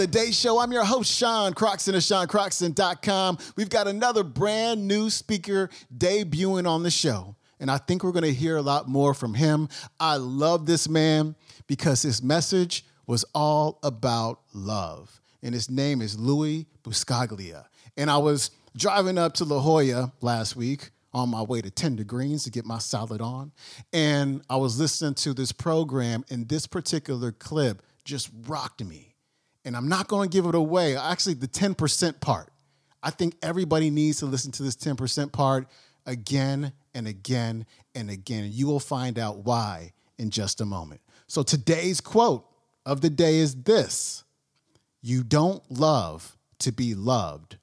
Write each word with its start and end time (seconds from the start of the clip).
Today 0.00 0.30
Show. 0.30 0.58
I'm 0.58 0.72
your 0.72 0.86
host, 0.86 1.12
Sean 1.12 1.52
Croxton 1.52 1.94
of 1.94 2.00
SeanCroxton.com. 2.00 3.36
We've 3.54 3.68
got 3.68 3.86
another 3.86 4.24
brand 4.24 4.88
new 4.88 5.10
speaker 5.10 5.68
debuting 5.94 6.66
on 6.66 6.82
the 6.82 6.90
show, 6.90 7.36
and 7.60 7.70
I 7.70 7.76
think 7.76 8.02
we're 8.02 8.12
going 8.12 8.24
to 8.24 8.32
hear 8.32 8.56
a 8.56 8.62
lot 8.62 8.88
more 8.88 9.12
from 9.12 9.34
him. 9.34 9.68
I 10.00 10.16
love 10.16 10.64
this 10.64 10.88
man 10.88 11.34
because 11.66 12.00
his 12.00 12.22
message 12.22 12.86
was 13.06 13.26
all 13.34 13.78
about 13.82 14.40
love, 14.54 15.20
and 15.42 15.52
his 15.52 15.68
name 15.68 16.00
is 16.00 16.18
Leo 16.18 16.64
Buscaglia. 16.82 17.66
And 17.98 18.10
I 18.10 18.16
was 18.16 18.52
driving 18.74 19.18
up 19.18 19.34
to 19.34 19.44
La 19.44 19.60
Jolla 19.60 20.14
last 20.22 20.56
week 20.56 20.92
on 21.12 21.28
my 21.28 21.42
way 21.42 21.60
to 21.60 21.70
Tender 21.70 22.04
Greens 22.04 22.44
to 22.44 22.50
get 22.50 22.64
my 22.64 22.78
salad 22.78 23.20
on, 23.20 23.52
and 23.92 24.40
I 24.48 24.56
was 24.56 24.80
listening 24.80 25.12
to 25.16 25.34
this 25.34 25.52
program, 25.52 26.24
and 26.30 26.48
this 26.48 26.66
particular 26.66 27.32
clip 27.32 27.82
just 28.06 28.30
rocked 28.46 28.82
me 28.82 29.09
and 29.70 29.76
I'm 29.76 29.86
not 29.86 30.08
going 30.08 30.28
to 30.28 30.36
give 30.36 30.46
it 30.46 30.56
away. 30.56 30.96
Actually, 30.96 31.34
the 31.34 31.46
10% 31.46 32.18
part. 32.18 32.48
I 33.04 33.10
think 33.10 33.36
everybody 33.40 33.88
needs 33.88 34.18
to 34.18 34.26
listen 34.26 34.50
to 34.50 34.64
this 34.64 34.74
10% 34.74 35.30
part 35.30 35.68
again 36.06 36.72
and 36.92 37.06
again 37.06 37.66
and 37.94 38.10
again. 38.10 38.50
You 38.52 38.66
will 38.66 38.80
find 38.80 39.16
out 39.16 39.44
why 39.44 39.92
in 40.18 40.30
just 40.30 40.60
a 40.60 40.64
moment. 40.64 41.02
So 41.28 41.44
today's 41.44 42.00
quote 42.00 42.44
of 42.84 43.00
the 43.00 43.10
day 43.10 43.36
is 43.36 43.62
this 43.62 44.24
You 45.02 45.22
don't 45.22 45.62
love 45.70 46.36
to 46.58 46.72
be 46.72 46.96
loved, 46.96 47.58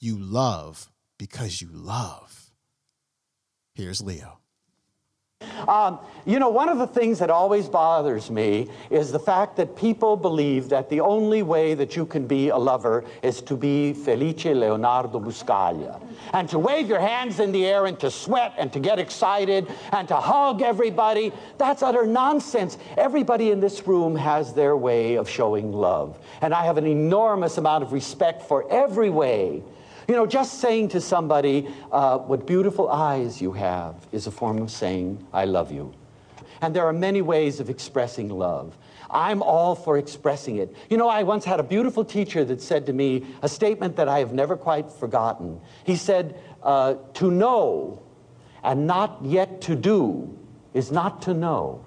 you 0.00 0.18
love 0.18 0.90
because 1.18 1.62
you 1.62 1.68
love. 1.70 2.50
Here's 3.76 4.02
Leo. 4.02 4.40
Um, 5.68 5.98
you 6.26 6.38
know, 6.38 6.48
one 6.48 6.68
of 6.68 6.78
the 6.78 6.86
things 6.86 7.18
that 7.18 7.30
always 7.30 7.68
bothers 7.68 8.30
me 8.30 8.68
is 8.88 9.12
the 9.12 9.18
fact 9.18 9.56
that 9.56 9.76
people 9.76 10.16
believe 10.16 10.70
that 10.70 10.88
the 10.88 11.00
only 11.00 11.42
way 11.42 11.74
that 11.74 11.96
you 11.96 12.06
can 12.06 12.26
be 12.26 12.48
a 12.48 12.56
lover 12.56 13.04
is 13.22 13.42
to 13.42 13.56
be 13.56 13.92
Felice 13.92 14.46
Leonardo 14.46 15.20
Buscaglia. 15.20 16.00
And 16.32 16.48
to 16.48 16.58
wave 16.58 16.88
your 16.88 17.00
hands 17.00 17.40
in 17.40 17.52
the 17.52 17.66
air 17.66 17.86
and 17.86 18.00
to 18.00 18.10
sweat 18.10 18.54
and 18.56 18.72
to 18.72 18.80
get 18.80 18.98
excited 18.98 19.70
and 19.92 20.08
to 20.08 20.16
hug 20.16 20.62
everybody. 20.62 21.32
That's 21.58 21.82
utter 21.82 22.06
nonsense. 22.06 22.78
Everybody 22.96 23.50
in 23.50 23.60
this 23.60 23.86
room 23.86 24.16
has 24.16 24.54
their 24.54 24.76
way 24.76 25.16
of 25.16 25.28
showing 25.28 25.72
love. 25.72 26.18
And 26.40 26.54
I 26.54 26.64
have 26.64 26.78
an 26.78 26.86
enormous 26.86 27.58
amount 27.58 27.84
of 27.84 27.92
respect 27.92 28.42
for 28.42 28.70
every 28.70 29.10
way 29.10 29.62
you 30.08 30.14
know, 30.14 30.26
just 30.26 30.60
saying 30.60 30.88
to 30.88 31.00
somebody, 31.00 31.68
uh, 31.92 32.18
what 32.18 32.46
beautiful 32.46 32.88
eyes 32.88 33.40
you 33.40 33.52
have 33.52 33.94
is 34.12 34.26
a 34.26 34.30
form 34.30 34.58
of 34.58 34.70
saying, 34.70 35.26
I 35.32 35.44
love 35.44 35.72
you. 35.72 35.92
And 36.60 36.74
there 36.74 36.86
are 36.86 36.92
many 36.92 37.22
ways 37.22 37.60
of 37.60 37.68
expressing 37.68 38.28
love. 38.28 38.76
I'm 39.10 39.42
all 39.42 39.74
for 39.74 39.98
expressing 39.98 40.56
it. 40.56 40.74
You 40.90 40.96
know, 40.96 41.08
I 41.08 41.22
once 41.22 41.44
had 41.44 41.60
a 41.60 41.62
beautiful 41.62 42.04
teacher 42.04 42.44
that 42.46 42.60
said 42.60 42.86
to 42.86 42.92
me 42.92 43.24
a 43.42 43.48
statement 43.48 43.96
that 43.96 44.08
I 44.08 44.18
have 44.18 44.32
never 44.32 44.56
quite 44.56 44.90
forgotten. 44.90 45.60
He 45.84 45.96
said, 45.96 46.40
uh, 46.62 46.94
To 47.14 47.30
know 47.30 48.02
and 48.64 48.86
not 48.86 49.18
yet 49.22 49.60
to 49.62 49.76
do 49.76 50.36
is 50.72 50.90
not 50.90 51.22
to 51.22 51.34
know. 51.34 51.84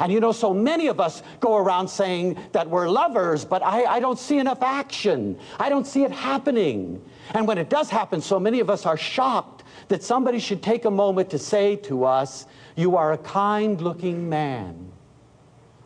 And 0.00 0.10
you 0.10 0.18
know, 0.18 0.32
so 0.32 0.54
many 0.54 0.86
of 0.86 0.98
us 0.98 1.22
go 1.40 1.56
around 1.56 1.86
saying 1.86 2.38
that 2.52 2.68
we're 2.68 2.88
lovers, 2.88 3.44
but 3.44 3.62
I, 3.62 3.84
I, 3.84 4.00
don't 4.00 4.18
see 4.18 4.38
enough 4.38 4.62
action. 4.62 5.38
I 5.58 5.68
don't 5.68 5.86
see 5.86 6.04
it 6.04 6.10
happening. 6.10 7.04
And 7.34 7.46
when 7.46 7.58
it 7.58 7.68
does 7.68 7.90
happen, 7.90 8.22
so 8.22 8.40
many 8.40 8.60
of 8.60 8.70
us 8.70 8.86
are 8.86 8.96
shocked 8.96 9.62
that 9.88 10.02
somebody 10.02 10.38
should 10.38 10.62
take 10.62 10.86
a 10.86 10.90
moment 10.90 11.28
to 11.30 11.38
say 11.38 11.76
to 11.76 12.04
us, 12.04 12.46
You 12.76 12.96
are 12.96 13.12
a 13.12 13.18
kind 13.18 13.78
looking 13.80 14.28
man. 14.28 14.90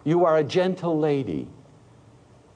You 0.05 0.25
are 0.25 0.37
a 0.39 0.45
gentle 0.45 0.97
lady. 0.99 1.49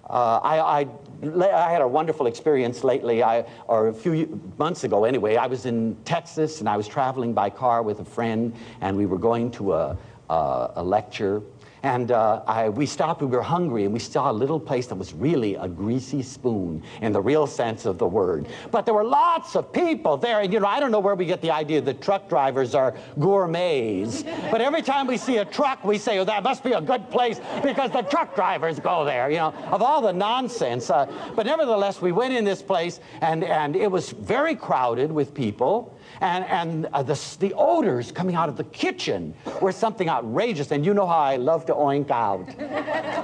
Uh, 0.08 0.40
I, 0.42 0.60
I, 0.60 0.86
I, 1.22 1.70
had 1.70 1.82
a 1.82 1.88
wonderful 1.88 2.28
experience 2.28 2.82
lately, 2.82 3.22
I, 3.22 3.44
or 3.66 3.88
a 3.88 3.92
few 3.92 4.40
months 4.56 4.84
ago 4.84 5.04
anyway. 5.04 5.36
I 5.36 5.46
was 5.46 5.66
in 5.66 5.96
Texas 6.06 6.60
and 6.60 6.68
I 6.68 6.78
was 6.78 6.88
traveling 6.88 7.34
by 7.34 7.50
car 7.50 7.82
with 7.82 8.00
a 8.00 8.04
friend, 8.06 8.54
and 8.80 8.96
we 8.96 9.04
were 9.04 9.18
going 9.18 9.50
to 9.52 9.74
a, 9.74 9.98
uh, 10.28 10.68
a 10.76 10.82
lecture. 10.82 11.42
And 11.82 12.10
uh, 12.10 12.42
I, 12.46 12.68
we 12.68 12.86
stopped, 12.86 13.20
we 13.20 13.26
were 13.26 13.42
hungry, 13.42 13.84
and 13.84 13.92
we 13.92 14.00
saw 14.00 14.30
a 14.30 14.32
little 14.32 14.58
place 14.58 14.86
that 14.88 14.96
was 14.96 15.12
really 15.14 15.54
a 15.54 15.68
greasy 15.68 16.22
spoon 16.22 16.82
in 17.02 17.12
the 17.12 17.20
real 17.20 17.46
sense 17.46 17.86
of 17.86 17.98
the 17.98 18.06
word. 18.06 18.48
But 18.70 18.84
there 18.84 18.94
were 18.94 19.04
lots 19.04 19.54
of 19.56 19.72
people 19.72 20.16
there, 20.16 20.40
and 20.40 20.52
you 20.52 20.60
know, 20.60 20.66
I 20.66 20.80
don't 20.80 20.90
know 20.90 21.00
where 21.00 21.14
we 21.14 21.26
get 21.26 21.40
the 21.40 21.50
idea 21.50 21.80
that 21.82 22.00
truck 22.00 22.28
drivers 22.28 22.74
are 22.74 22.94
gourmets. 23.18 24.22
but 24.50 24.60
every 24.60 24.82
time 24.82 25.06
we 25.06 25.16
see 25.16 25.38
a 25.38 25.44
truck, 25.44 25.84
we 25.84 25.98
say, 25.98 26.18
oh, 26.18 26.24
that 26.24 26.42
must 26.42 26.64
be 26.64 26.72
a 26.72 26.80
good 26.80 27.08
place 27.10 27.40
because 27.62 27.90
the 27.90 28.02
truck 28.02 28.34
drivers 28.34 28.80
go 28.80 29.04
there, 29.04 29.30
you 29.30 29.36
know, 29.36 29.52
of 29.70 29.82
all 29.82 30.00
the 30.00 30.12
nonsense. 30.12 30.90
Uh, 30.90 31.06
but 31.36 31.46
nevertheless, 31.46 32.00
we 32.00 32.12
went 32.12 32.34
in 32.34 32.44
this 32.44 32.62
place, 32.62 33.00
and, 33.20 33.44
and 33.44 33.76
it 33.76 33.90
was 33.90 34.10
very 34.10 34.54
crowded 34.56 35.12
with 35.12 35.34
people 35.34 35.94
and, 36.20 36.44
and 36.44 36.86
uh, 36.92 37.02
the, 37.02 37.36
the 37.40 37.54
odors 37.54 38.12
coming 38.12 38.34
out 38.34 38.48
of 38.48 38.56
the 38.56 38.64
kitchen 38.64 39.34
were 39.60 39.72
something 39.72 40.08
outrageous. 40.08 40.70
And 40.70 40.84
you 40.84 40.94
know 40.94 41.06
how 41.06 41.18
I 41.18 41.36
love 41.36 41.66
to 41.68 41.74
oink 41.74 42.10
out. 42.10 42.46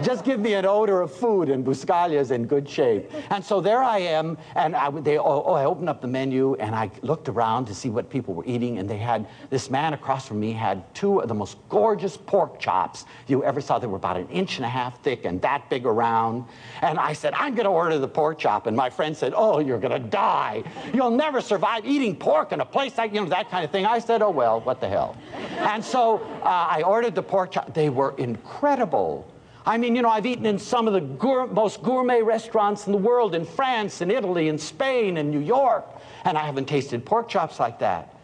Just 0.03 0.25
give 0.25 0.41
me 0.41 0.55
an 0.55 0.65
odor 0.65 1.01
of 1.01 1.13
food, 1.13 1.49
and 1.49 1.65
Buscaglia's 1.65 2.31
in 2.31 2.47
good 2.47 2.69
shape. 2.69 3.11
And 3.31 3.45
so 3.45 3.61
there 3.61 3.83
I 3.83 3.99
am, 3.99 4.39
and 4.55 4.75
I, 4.77 4.91
they, 4.91 5.19
oh, 5.19 5.43
oh, 5.47 5.53
I 5.53 5.65
opened 5.65 5.89
up 5.89 6.01
the 6.01 6.09
menu, 6.09 6.55
and 6.55 6.75
I 6.75 6.91
looked 7.03 7.29
around 7.29 7.67
to 7.67 7.75
see 7.75 7.91
what 7.91 8.09
people 8.09 8.33
were 8.35 8.47
eating, 8.47 8.79
and 8.79 8.89
they 8.89 8.99
had, 8.99 9.27
this 9.51 9.71
man 9.71 9.93
across 9.93 10.29
from 10.29 10.41
me 10.41 10.53
had 10.53 10.95
two 10.95 11.19
of 11.19 11.29
the 11.29 11.35
most 11.35 11.59
gorgeous 11.69 12.17
pork 12.17 12.59
chops 12.59 13.05
you 13.27 13.43
ever 13.45 13.61
saw. 13.61 13.79
They 13.79 13.87
were 13.87 13.97
about 13.97 14.17
an 14.17 14.29
inch 14.29 14.57
and 14.57 14.65
a 14.65 14.69
half 14.69 15.03
thick 15.03 15.25
and 15.25 15.41
that 15.43 15.69
big 15.69 15.87
around. 15.87 16.45
And 16.83 16.99
I 16.99 17.13
said, 17.13 17.35
I'm 17.35 17.55
going 17.55 17.65
to 17.65 17.71
order 17.71 17.99
the 17.99 18.09
pork 18.09 18.39
chop. 18.39 18.67
And 18.67 18.77
my 18.77 18.91
friend 18.91 19.17
said, 19.17 19.33
oh, 19.35 19.59
you're 19.59 19.79
going 19.79 19.93
to 20.03 20.09
die. 20.09 20.63
You'll 20.93 21.11
never 21.11 21.41
survive 21.41 21.85
eating 21.85 22.17
pork 22.17 22.53
in 22.53 22.61
a 22.61 22.65
place 22.65 22.97
like, 22.97 23.13
you 23.15 23.21
know, 23.21 23.29
that 23.31 23.51
kind 23.51 23.65
of 23.65 23.71
thing. 23.71 23.87
I 23.87 23.99
said, 23.99 24.23
oh, 24.23 24.31
well, 24.31 24.61
what 24.61 24.81
the 24.81 24.89
hell. 24.89 25.17
And 25.59 25.85
so 25.85 26.19
uh, 26.43 26.69
I 26.71 26.83
ordered 26.83 27.15
the 27.15 27.23
pork 27.23 27.53
chop. 27.53 27.75
They 27.75 27.91
were 27.91 28.15
incredible. 28.35 29.27
I 29.67 29.79
mean, 29.79 29.97
you 29.97 30.03
know, 30.03 30.11
I've 30.11 30.27
eaten 30.27 30.45
in 30.45 30.59
some 30.59 30.87
of 30.87 30.93
the 30.93 31.01
gour- 31.01 31.47
most 31.47 31.83
gourmet 31.83 32.21
restaurants 32.21 32.87
in 32.87 32.93
the 32.93 32.99
world, 32.99 33.35
in 33.35 33.47
France, 33.47 34.01
in 34.03 34.11
Italy, 34.11 34.49
in 34.49 34.59
Spain, 34.59 35.17
in 35.17 35.31
New 35.31 35.41
York, 35.41 35.85
and 36.25 36.37
I 36.37 36.45
haven't 36.45 36.67
tasted 36.67 37.05
pork 37.05 37.29
chops 37.29 37.59
like 37.59 37.79
that. 37.79 38.15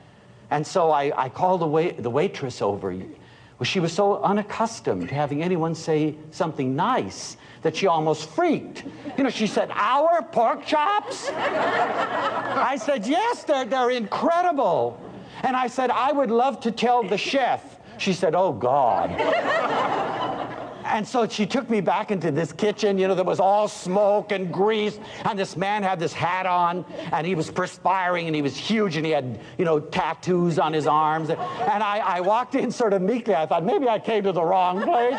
And 0.51 0.67
so 0.67 0.91
I, 0.91 1.13
I 1.17 1.29
called 1.29 1.61
the, 1.63 2.03
the 2.03 2.11
waitress 2.11 2.61
over. 2.61 2.93
Well, 2.93 3.65
she 3.65 3.81
was 3.81 3.93
so 3.93 4.23
unaccustomed 4.23 5.09
to 5.09 5.15
having 5.15 5.43
anyone 5.43 5.75
say 5.75 6.17
something 6.31 6.75
nice 6.75 7.37
that 7.63 7.77
she 7.77 7.87
almost 7.87 8.29
freaked. 8.31 8.85
You 9.17 9.25
know, 9.25 9.31
she 9.31 9.47
said, 9.47 9.71
Our 9.73 10.23
pork 10.23 10.67
chops? 10.67 11.31
I 11.31 12.77
said, 12.81 13.07
Yes, 13.07 13.45
they're, 13.45 13.65
they're 13.65 13.91
incredible. 13.91 15.01
And 15.43 15.57
I 15.57 15.69
said, 15.69 15.91
I 15.91 16.13
would 16.13 16.31
love 16.31 16.61
to 16.61 16.73
tell 16.73 17.03
the 17.03 17.19
chef. 17.19 17.79
She 17.99 18.13
said, 18.13 18.35
Oh, 18.35 18.53
God. 18.53 19.11
And 21.01 21.09
so 21.09 21.27
she 21.27 21.47
took 21.47 21.71
me 21.71 21.81
back 21.81 22.11
into 22.11 22.31
this 22.31 22.53
kitchen, 22.53 22.99
you 22.99 23.09
know, 23.09 23.15
that 23.15 23.25
was 23.25 23.41
all 23.41 23.69
smoke 23.69 24.33
and 24.33 24.53
grease. 24.53 25.01
And 25.25 25.39
this 25.39 25.57
man 25.57 25.83
had 25.83 25.99
this 25.99 26.13
hat 26.13 26.45
on, 26.45 26.85
and 27.11 27.27
he 27.27 27.35
was 27.35 27.51
perspiring, 27.51 28.27
and 28.27 28.37
he 28.37 28.43
was 28.43 28.55
huge, 28.55 28.97
and 28.97 29.07
he 29.07 29.11
had, 29.11 29.41
you 29.57 29.65
know, 29.65 29.81
tattoos 29.81 30.59
on 30.59 30.75
his 30.75 30.87
arms. 30.87 31.31
And 31.31 31.41
I, 31.41 32.01
I 32.01 32.21
walked 32.21 32.55
in 32.55 32.71
sort 32.71 32.93
of 32.93 33.01
meekly. 33.01 33.35
I 33.35 33.47
thought, 33.47 33.65
maybe 33.65 33.89
I 33.89 33.99
came 33.99 34.25
to 34.25 34.33
the 34.33 34.43
wrong 34.43 34.83
place. 34.83 35.19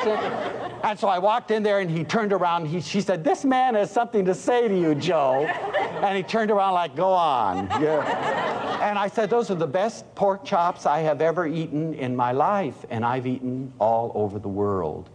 And 0.83 0.99
so 0.99 1.07
I 1.07 1.17
walked 1.17 1.49
in 1.49 1.63
there, 1.63 1.79
and 1.79 1.89
he 1.89 2.03
turned 2.03 2.31
around. 2.31 2.67
He, 2.67 2.79
she 2.79 3.01
said, 3.01 3.23
This 3.23 3.43
man 3.43 3.73
has 3.73 3.89
something 3.89 4.23
to 4.25 4.35
say 4.35 4.67
to 4.67 4.79
you, 4.79 4.93
Joe. 4.93 5.45
And 6.03 6.15
he 6.15 6.21
turned 6.21 6.51
around, 6.51 6.75
like, 6.75 6.95
Go 6.95 7.11
on. 7.11 7.65
Yeah. 7.81 8.87
And 8.87 8.99
I 8.99 9.07
said, 9.07 9.31
Those 9.31 9.49
are 9.49 9.55
the 9.55 9.65
best 9.65 10.13
pork 10.13 10.45
chops 10.45 10.85
I 10.85 10.99
have 10.99 11.23
ever 11.23 11.47
eaten 11.47 11.95
in 11.95 12.15
my 12.15 12.33
life, 12.33 12.85
and 12.91 13.03
I've 13.03 13.25
eaten 13.25 13.73
all 13.79 14.11
over 14.13 14.37
the 14.37 14.47
world. 14.47 15.09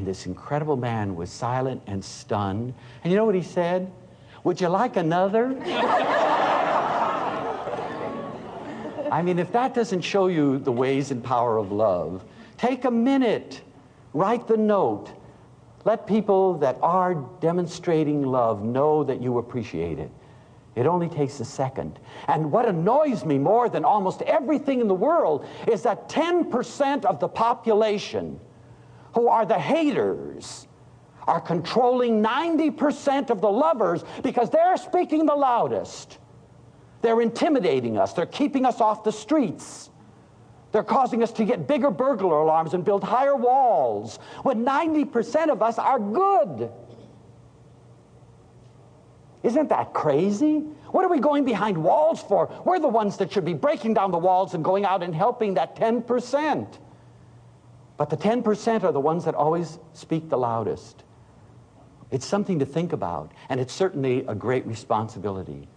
And 0.00 0.06
this 0.06 0.24
incredible 0.24 0.78
man 0.78 1.14
was 1.14 1.28
silent 1.28 1.82
and 1.86 2.02
stunned. 2.02 2.72
And 3.04 3.12
you 3.12 3.18
know 3.18 3.26
what 3.26 3.34
he 3.34 3.42
said? 3.42 3.92
Would 4.44 4.58
you 4.58 4.68
like 4.68 4.96
another? 4.96 5.54
I 9.12 9.20
mean, 9.22 9.38
if 9.38 9.52
that 9.52 9.74
doesn't 9.74 10.00
show 10.00 10.28
you 10.28 10.58
the 10.58 10.72
ways 10.72 11.10
and 11.10 11.22
power 11.22 11.58
of 11.58 11.70
love, 11.70 12.24
take 12.56 12.86
a 12.86 12.90
minute, 12.90 13.60
write 14.14 14.48
the 14.48 14.56
note. 14.56 15.10
Let 15.84 16.06
people 16.06 16.54
that 16.60 16.78
are 16.80 17.16
demonstrating 17.42 18.22
love 18.22 18.64
know 18.64 19.04
that 19.04 19.20
you 19.20 19.36
appreciate 19.36 19.98
it. 19.98 20.10
It 20.76 20.86
only 20.86 21.10
takes 21.10 21.40
a 21.40 21.44
second. 21.44 22.00
And 22.26 22.50
what 22.50 22.66
annoys 22.66 23.26
me 23.26 23.36
more 23.36 23.68
than 23.68 23.84
almost 23.84 24.22
everything 24.22 24.80
in 24.80 24.88
the 24.88 24.94
world 24.94 25.44
is 25.68 25.82
that 25.82 26.08
10% 26.08 27.04
of 27.04 27.20
the 27.20 27.28
population 27.28 28.40
who 29.14 29.28
are 29.28 29.44
the 29.44 29.58
haters, 29.58 30.66
are 31.26 31.40
controlling 31.40 32.22
90% 32.22 33.30
of 33.30 33.40
the 33.40 33.50
lovers 33.50 34.04
because 34.22 34.50
they're 34.50 34.76
speaking 34.76 35.26
the 35.26 35.34
loudest. 35.34 36.18
They're 37.02 37.20
intimidating 37.20 37.98
us, 37.98 38.12
they're 38.12 38.26
keeping 38.26 38.66
us 38.66 38.80
off 38.80 39.04
the 39.04 39.12
streets. 39.12 39.90
They're 40.72 40.84
causing 40.84 41.22
us 41.22 41.32
to 41.32 41.44
get 41.44 41.66
bigger 41.66 41.90
burglar 41.90 42.38
alarms 42.38 42.74
and 42.74 42.84
build 42.84 43.02
higher 43.02 43.34
walls 43.34 44.18
when 44.44 44.64
90% 44.64 45.50
of 45.50 45.62
us 45.62 45.78
are 45.78 45.98
good. 45.98 46.70
Isn't 49.42 49.68
that 49.70 49.92
crazy? 49.92 50.58
What 50.90 51.04
are 51.04 51.08
we 51.08 51.18
going 51.18 51.44
behind 51.44 51.76
walls 51.76 52.22
for? 52.22 52.50
We're 52.64 52.78
the 52.78 52.88
ones 52.88 53.16
that 53.16 53.32
should 53.32 53.44
be 53.44 53.54
breaking 53.54 53.94
down 53.94 54.10
the 54.10 54.18
walls 54.18 54.54
and 54.54 54.62
going 54.62 54.84
out 54.84 55.02
and 55.02 55.14
helping 55.14 55.54
that 55.54 55.76
10%. 55.76 56.78
But 58.00 58.08
the 58.08 58.16
10% 58.16 58.82
are 58.82 58.92
the 58.92 58.98
ones 58.98 59.26
that 59.26 59.34
always 59.34 59.78
speak 59.92 60.30
the 60.30 60.38
loudest. 60.38 61.04
It's 62.10 62.24
something 62.24 62.58
to 62.60 62.64
think 62.64 62.94
about, 62.94 63.30
and 63.50 63.60
it's 63.60 63.74
certainly 63.74 64.24
a 64.26 64.34
great 64.34 64.66
responsibility. 64.66 65.68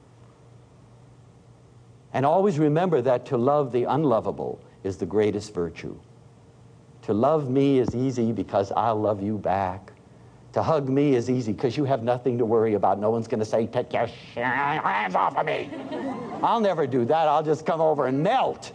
And 2.14 2.25
always 2.25 2.60
remember 2.60 3.02
that 3.02 3.25
to 3.25 3.38
love 3.38 3.74
the 3.74 3.84
unlovable 3.84 4.64
is 4.86 4.96
the 4.96 5.06
greatest 5.06 5.54
virtue. 5.54 6.00
To 7.02 7.14
love 7.14 7.50
me 7.50 7.80
is 7.80 7.94
easy 7.94 8.31
because 8.31 8.72
I'll 8.72 9.02
love 9.02 9.22
you 9.22 9.38
back. 9.38 9.92
To 10.54 10.64
hug 10.64 10.88
me 10.88 11.16
is 11.16 11.30
easy 11.30 11.52
because 11.52 11.75
you 11.75 11.84
have 11.84 12.04
nothing 12.04 12.38
to 12.38 12.46
worry 12.46 12.75
about. 12.75 13.00
No 13.00 13.10
one's 13.10 13.28
going 13.28 13.40
to 13.40 13.46
say, 13.46 13.68
Take 13.68 13.92
your 13.92 14.08
hands 14.36 15.14
off 15.14 15.36
of 15.36 15.46
me. 15.46 15.70
I'll 16.42 16.62
never 16.62 16.88
do 16.88 17.04
that. 17.04 17.28
I'll 17.28 17.44
just 17.44 17.66
come 17.66 17.81
over 17.81 18.08
and 18.08 18.24
melt. 18.24 18.72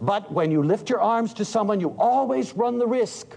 But 0.00 0.30
when 0.30 0.50
you 0.50 0.62
lift 0.62 0.90
your 0.90 1.00
arms 1.00 1.32
to 1.34 1.44
someone, 1.44 1.80
you 1.80 1.94
always 1.98 2.54
run 2.54 2.78
the 2.78 2.86
risk 2.86 3.36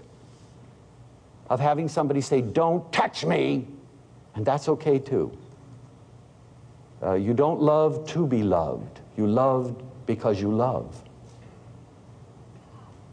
of 1.48 1.58
having 1.60 1.88
somebody 1.88 2.20
say, 2.20 2.40
Don't 2.40 2.90
touch 2.92 3.24
me. 3.24 3.66
And 4.34 4.44
that's 4.44 4.68
okay 4.68 4.98
too. 4.98 5.36
Uh, 7.02 7.14
you 7.14 7.34
don't 7.34 7.60
love 7.60 8.06
to 8.08 8.26
be 8.26 8.42
loved, 8.42 9.00
you 9.16 9.26
love 9.26 9.82
because 10.06 10.40
you 10.40 10.50
love. 10.50 11.02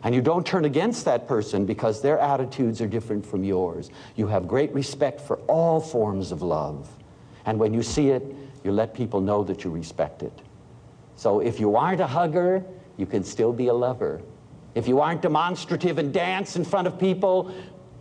And 0.04 0.14
you 0.14 0.22
don't 0.22 0.46
turn 0.46 0.66
against 0.66 1.06
that 1.06 1.28
person 1.28 1.66
because 1.66 2.02
their 2.02 2.20
attitudes 2.20 2.82
are 2.82 2.88
different 2.88 3.26
from 3.26 3.44
yours. 3.44 3.90
You 4.16 4.28
have 4.28 4.48
great 4.48 4.74
respect 4.74 5.20
for 5.20 5.38
all 5.48 5.80
forms 5.80 6.32
of 6.32 6.42
love. 6.42 6.90
And 7.46 7.60
when 7.60 7.74
you 7.74 7.82
see 7.82 8.10
it, 8.10 8.24
you 8.64 8.72
let 8.72 8.94
people 8.94 9.22
know 9.22 9.44
that 9.44 9.64
you 9.64 9.72
respect 9.72 10.22
it. 10.22 10.34
So 11.16 11.40
if 11.40 11.60
you 11.60 11.76
aren't 11.76 12.00
a 12.00 12.08
hugger, 12.08 12.64
you 12.98 13.06
can 13.06 13.24
still 13.24 13.54
be 13.54 13.68
a 13.68 13.74
lover. 13.74 14.22
If 14.76 14.88
you 14.88 15.00
aren't 15.00 15.22
demonstrative 15.22 15.98
and 15.98 16.14
dance 16.14 16.56
in 16.56 16.66
front 16.66 16.88
of 16.88 17.00
people, 17.00 17.54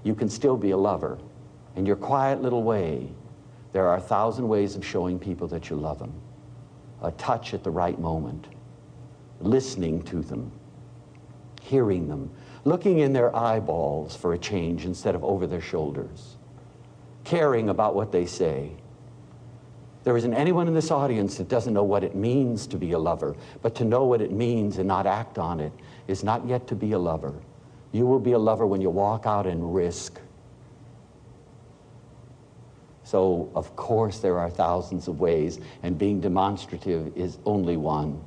you 0.02 0.14
can 0.14 0.28
still 0.28 0.56
be 0.56 0.70
a 0.70 0.76
lover. 0.76 1.18
In 1.76 1.86
your 1.86 1.96
quiet 1.96 2.42
little 2.42 2.62
way, 2.62 3.08
there 3.72 3.86
are 3.86 3.96
a 3.96 4.00
thousand 4.00 4.48
ways 4.48 4.76
of 4.76 4.84
showing 4.84 5.18
people 5.18 5.46
that 5.48 5.68
you 5.68 5.76
love 5.76 5.98
them. 5.98 6.12
A 7.02 7.10
touch 7.12 7.52
at 7.52 7.62
the 7.62 7.70
right 7.70 7.98
moment, 7.98 8.46
listening 9.40 10.02
to 10.04 10.22
them, 10.22 10.50
hearing 11.60 12.08
them, 12.08 12.30
looking 12.64 12.98
in 13.00 13.12
their 13.12 13.34
eyeballs 13.36 14.16
for 14.16 14.32
a 14.32 14.38
change 14.38 14.86
instead 14.86 15.14
of 15.14 15.22
over 15.22 15.46
their 15.46 15.60
shoulders, 15.60 16.36
caring 17.24 17.68
about 17.68 17.94
what 17.94 18.12
they 18.12 18.24
say. 18.24 18.72
There 20.06 20.16
isn't 20.16 20.34
anyone 20.34 20.68
in 20.68 20.74
this 20.74 20.92
audience 20.92 21.36
that 21.38 21.48
doesn't 21.48 21.74
know 21.74 21.82
what 21.82 22.04
it 22.04 22.14
means 22.14 22.68
to 22.68 22.76
be 22.76 22.92
a 22.92 22.98
lover, 22.98 23.34
but 23.60 23.74
to 23.74 23.84
know 23.84 24.04
what 24.04 24.20
it 24.20 24.30
means 24.30 24.78
and 24.78 24.86
not 24.86 25.04
act 25.04 25.36
on 25.36 25.58
it 25.58 25.72
is 26.06 26.22
not 26.22 26.46
yet 26.46 26.68
to 26.68 26.76
be 26.76 26.92
a 26.92 26.98
lover. 26.98 27.34
You 27.90 28.06
will 28.06 28.20
be 28.20 28.30
a 28.30 28.38
lover 28.38 28.68
when 28.68 28.80
you 28.80 28.88
walk 28.88 29.26
out 29.26 29.48
and 29.48 29.74
risk. 29.74 30.20
So, 33.02 33.50
of 33.56 33.74
course, 33.74 34.20
there 34.20 34.38
are 34.38 34.48
thousands 34.48 35.08
of 35.08 35.18
ways, 35.18 35.58
and 35.82 35.98
being 35.98 36.20
demonstrative 36.20 37.16
is 37.16 37.38
only 37.44 37.76
one. 37.76 38.22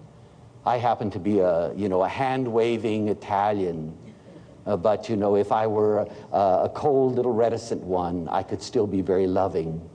I 0.66 0.80
happen 0.80 1.10
to 1.12 1.20
be 1.20 1.40
a, 1.40 1.74
you 1.76 1.88
know, 1.88 2.04
a 2.04 2.10
hand-waving 2.10 3.08
Italian. 3.08 3.98
Uh, 4.66 4.76
but, 4.76 5.08
you 5.08 5.16
know, 5.16 5.38
if 5.38 5.54
I 5.54 5.66
were 5.66 6.00
a, 6.34 6.38
a 6.38 6.72
cold 6.76 7.16
little 7.16 7.32
reticent 7.34 7.82
one, 7.82 8.28
I 8.28 8.44
could 8.44 8.62
still 8.62 8.86
be 8.86 9.00
very 9.00 9.28
loving. 9.28 9.90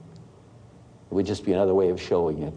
It 1.09 1.13
would 1.13 1.25
just 1.25 1.45
be 1.45 1.53
another 1.53 1.73
way 1.73 1.89
of 1.89 2.01
showing 2.01 2.43
it. 2.43 2.53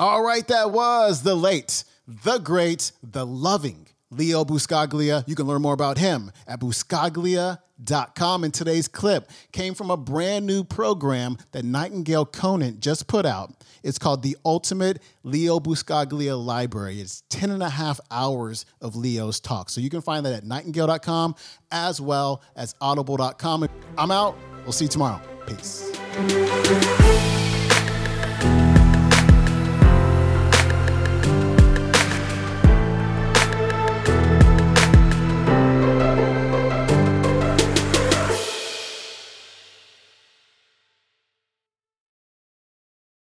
All 0.00 0.22
right, 0.22 0.46
that 0.48 0.72
was 0.72 1.22
the 1.22 1.34
late, 1.34 1.84
the 2.06 2.38
great, 2.38 2.92
the 3.02 3.24
loving 3.24 3.86
Leo 4.10 4.44
Buscaglia. 4.44 5.26
You 5.26 5.34
can 5.34 5.46
learn 5.46 5.62
more 5.62 5.74
about 5.74 5.98
him 5.98 6.32
at 6.46 6.60
buscaglia.com. 6.60 8.44
And 8.44 8.54
today's 8.54 8.88
clip 8.88 9.30
came 9.52 9.74
from 9.74 9.90
a 9.90 9.96
brand 9.96 10.46
new 10.46 10.64
program 10.64 11.36
that 11.52 11.64
Nightingale 11.64 12.26
Conant 12.26 12.80
just 12.80 13.06
put 13.06 13.26
out. 13.26 13.54
It's 13.82 13.98
called 13.98 14.22
the 14.22 14.36
Ultimate 14.44 15.02
Leo 15.22 15.60
Buscaglia 15.60 16.42
Library. 16.42 17.00
It's 17.00 17.22
10 17.30 17.50
and 17.50 17.62
a 17.62 17.68
half 17.68 18.00
hours 18.10 18.66
of 18.80 18.96
Leo's 18.96 19.40
talk. 19.40 19.68
So 19.70 19.80
you 19.80 19.90
can 19.90 20.00
find 20.00 20.24
that 20.26 20.32
at 20.32 20.44
nightingale.com 20.44 21.34
as 21.70 22.00
well 22.00 22.42
as 22.56 22.74
audible.com. 22.80 23.68
I'm 23.98 24.10
out. 24.10 24.36
We'll 24.64 24.72
see 24.72 24.86
you 24.86 24.90
tomorrow. 24.90 25.20
Peace. 25.46 25.90